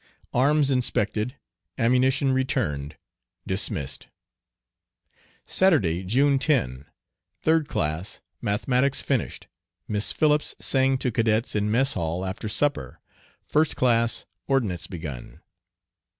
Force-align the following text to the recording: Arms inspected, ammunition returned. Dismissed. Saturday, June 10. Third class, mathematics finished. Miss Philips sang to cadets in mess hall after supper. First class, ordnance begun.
Arms 0.33 0.71
inspected, 0.71 1.35
ammunition 1.77 2.33
returned. 2.33 2.97
Dismissed. 3.45 4.07
Saturday, 5.45 6.03
June 6.03 6.39
10. 6.39 6.85
Third 7.43 7.67
class, 7.67 8.19
mathematics 8.41 8.99
finished. 8.99 9.47
Miss 9.87 10.11
Philips 10.11 10.55
sang 10.57 10.97
to 10.97 11.11
cadets 11.11 11.53
in 11.55 11.69
mess 11.69 11.93
hall 11.93 12.25
after 12.25 12.49
supper. 12.49 12.99
First 13.45 13.75
class, 13.75 14.25
ordnance 14.47 14.87
begun. 14.87 15.41